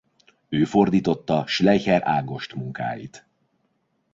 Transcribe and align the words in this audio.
Ő 0.49 0.63
fordította 0.65 1.43
Schleicher 1.47 2.01
Ágost 2.07 2.53
munkáit. 2.55 3.25